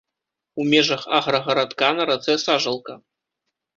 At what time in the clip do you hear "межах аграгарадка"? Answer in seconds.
0.71-1.89